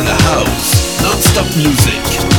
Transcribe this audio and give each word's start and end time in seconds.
to 0.00 0.06
the 0.06 0.22
house. 0.22 1.02
Non-stop 1.02 1.56
music. 1.56 2.29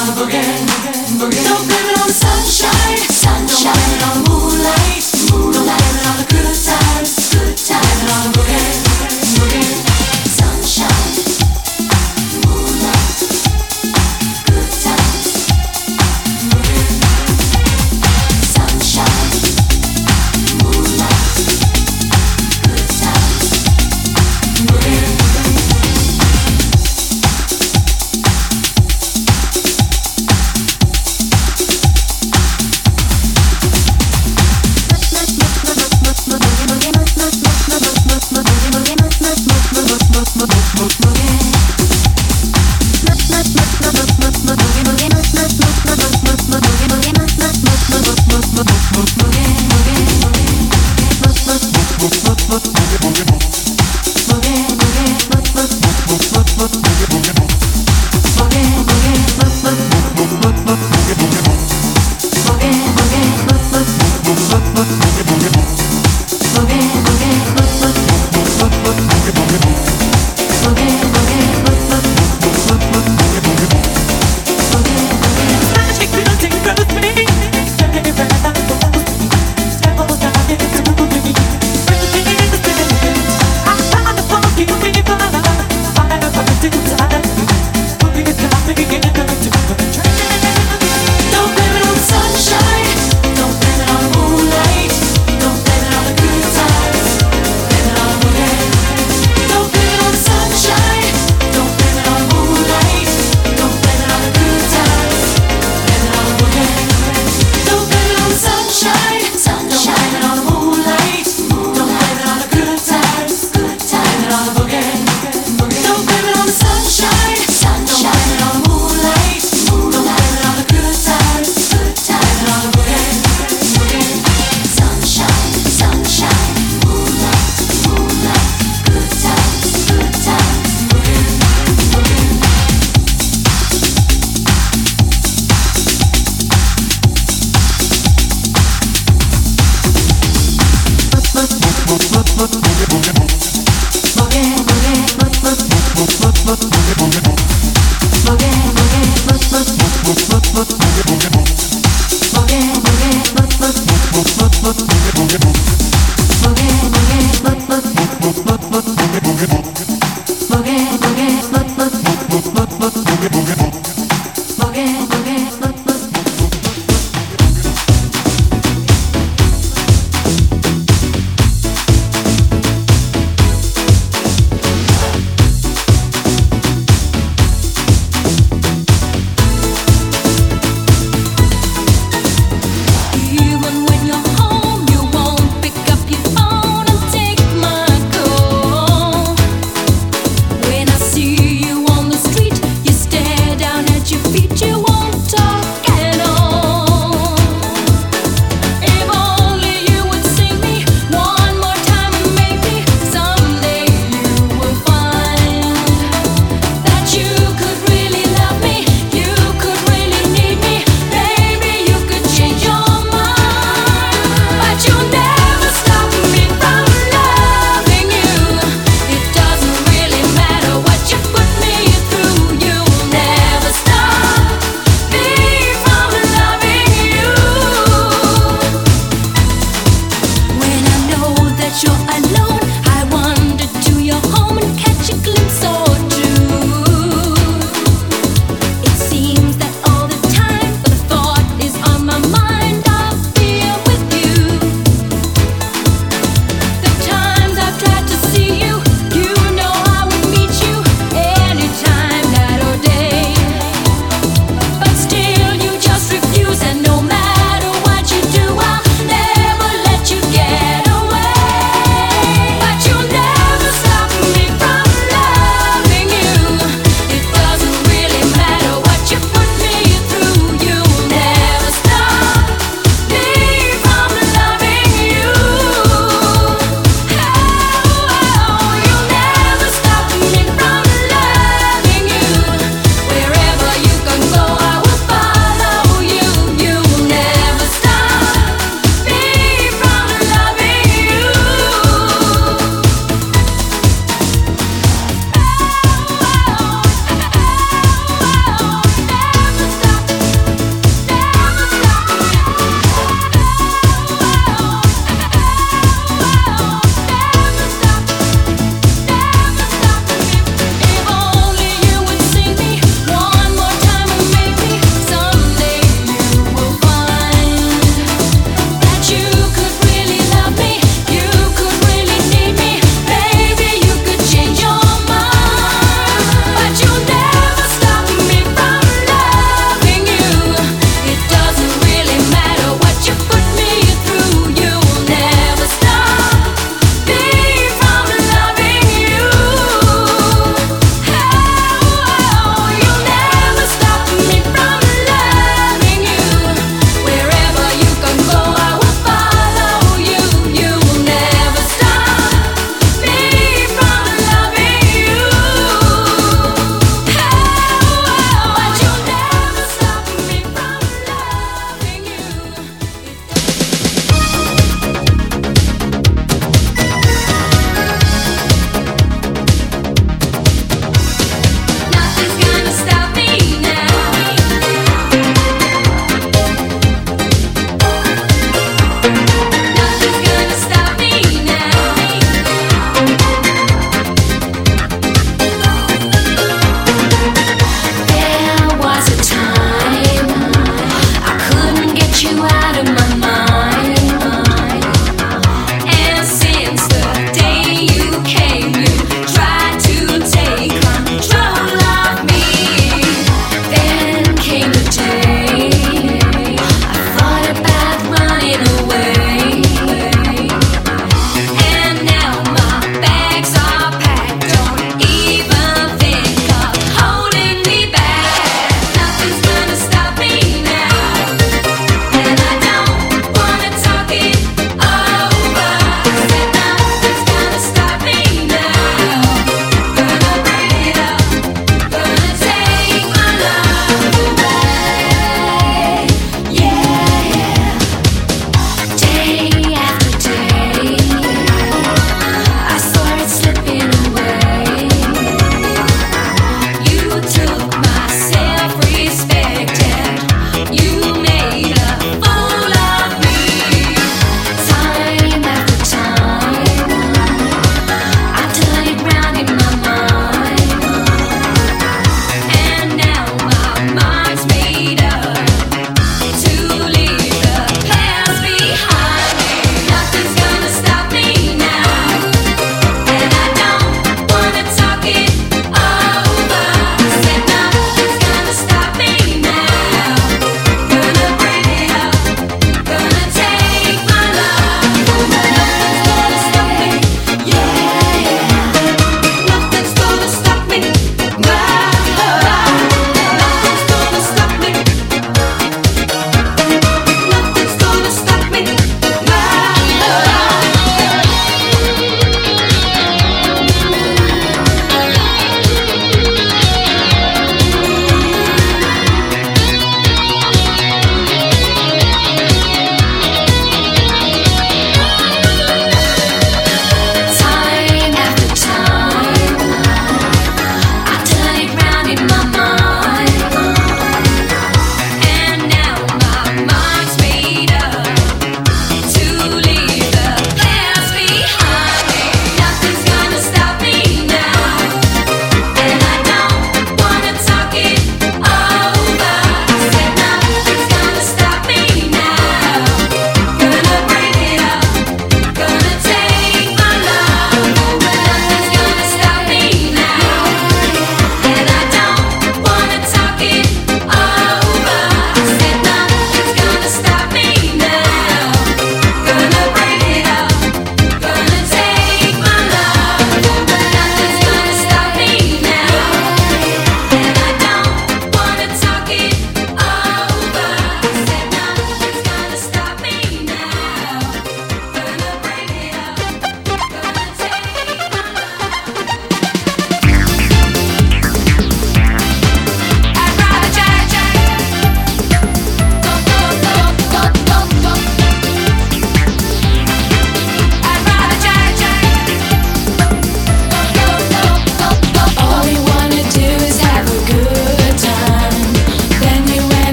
I'm 0.00 0.28
again, 0.28 0.62
again. 0.62 1.18
So 1.18 1.28
baby, 1.28 1.97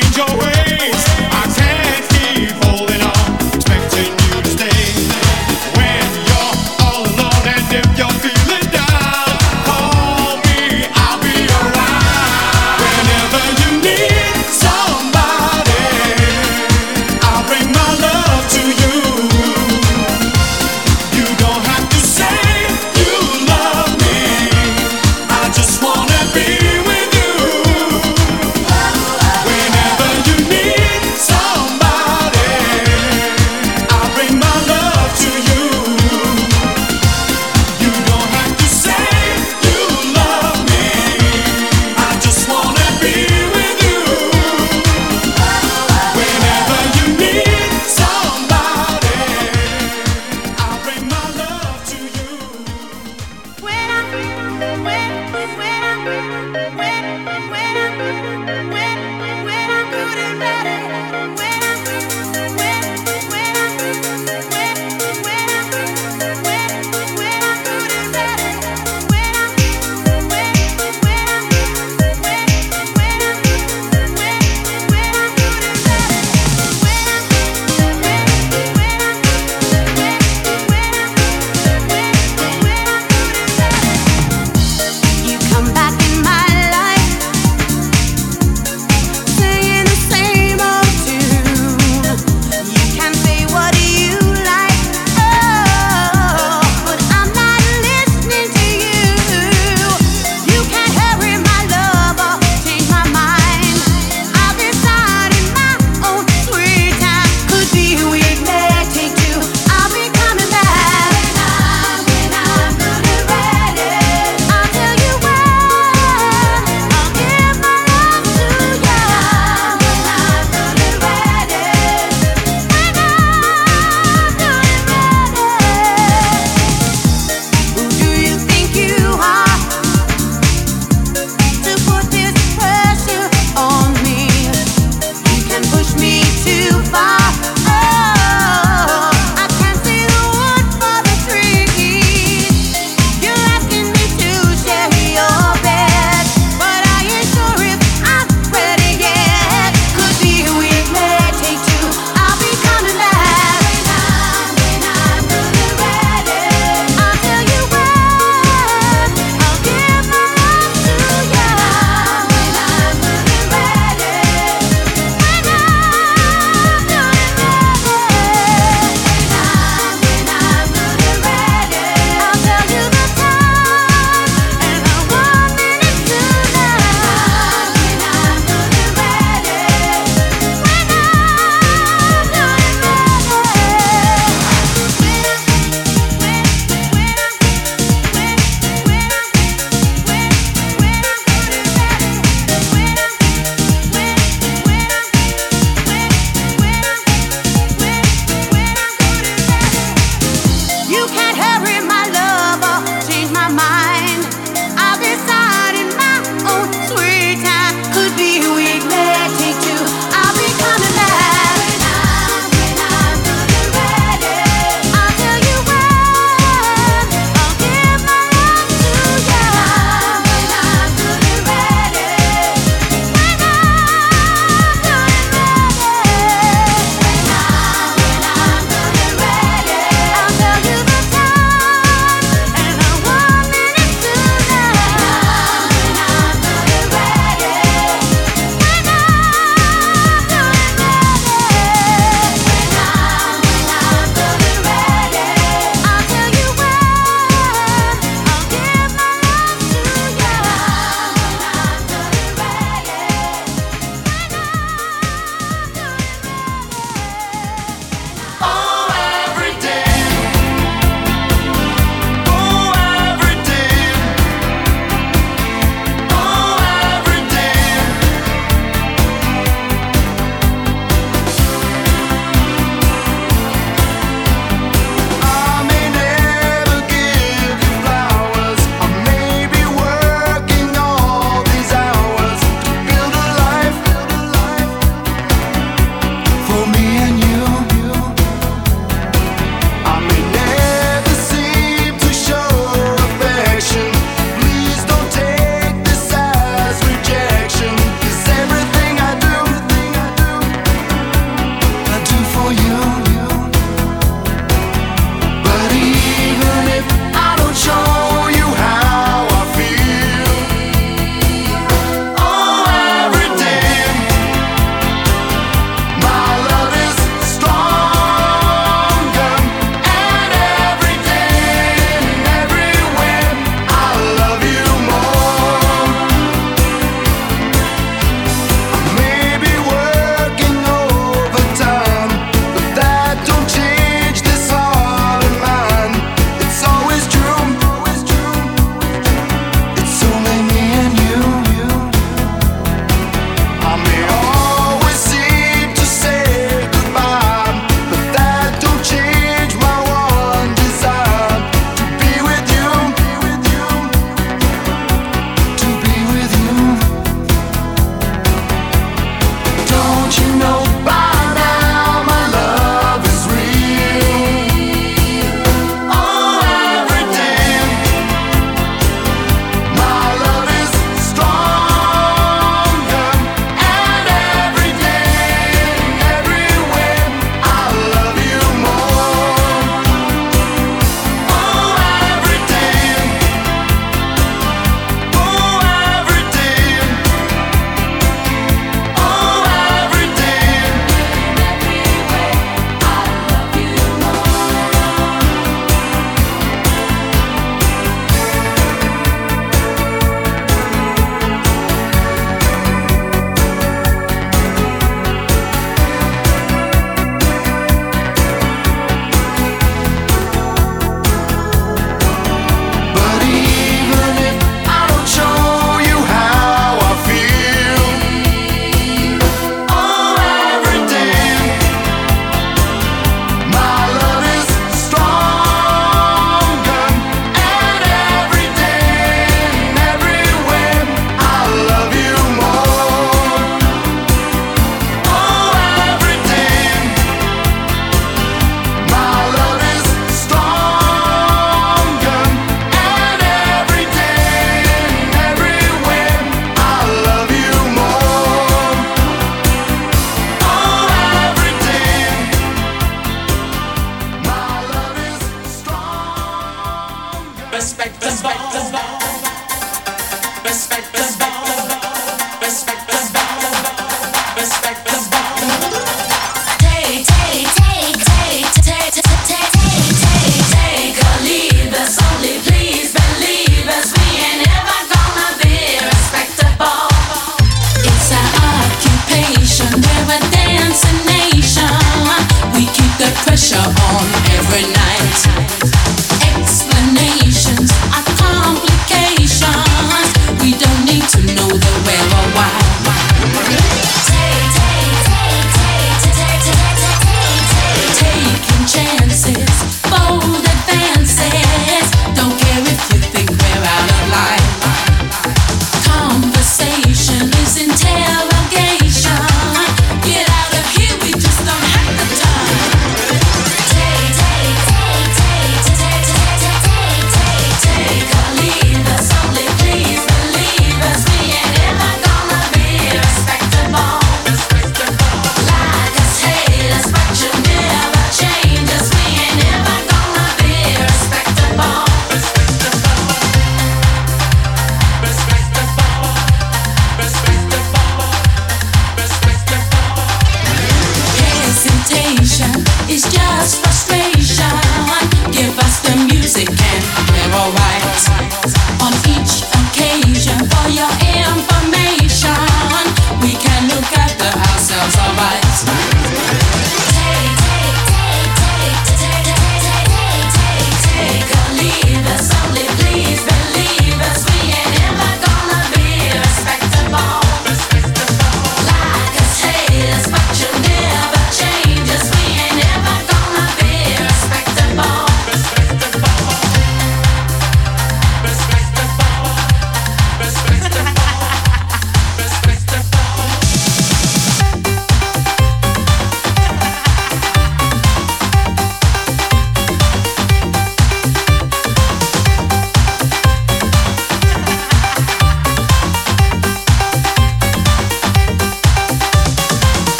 change 0.00 0.16
your 0.16 0.38
ways. 0.38 1.09